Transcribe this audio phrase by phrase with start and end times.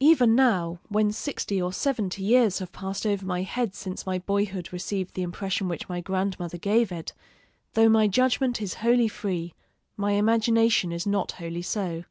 [0.00, 4.74] Even now, when sixty or seventy years have passed over my head since my boyhood
[4.74, 7.14] received the impression which my grandmother gave it,
[7.72, 9.54] though my judgment is wholly free,
[9.96, 12.04] my imagination is not wholly so.